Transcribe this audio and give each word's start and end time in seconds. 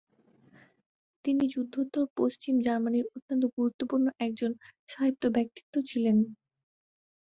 তিনি 1.25 1.43
যুদ্ধোত্তর 1.53 2.05
পশ্চিম 2.17 2.55
জার্মানির 2.65 3.05
অত্যন্ত 3.11 3.43
গুরুত্বপূর্ণ 3.55 4.05
একজন 4.25 4.51
সাহিত্য-ব্যক্তিত্ব 4.89 5.73
ছিলেন। 5.89 6.17